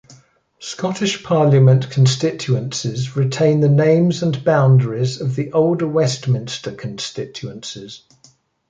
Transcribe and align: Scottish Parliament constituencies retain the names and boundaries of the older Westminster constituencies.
Scottish 0.57 1.21
Parliament 1.23 1.91
constituencies 1.91 3.15
retain 3.15 3.59
the 3.59 3.69
names 3.69 4.23
and 4.23 4.43
boundaries 4.43 5.21
of 5.21 5.35
the 5.35 5.51
older 5.53 5.87
Westminster 5.87 6.71
constituencies. 6.71 8.01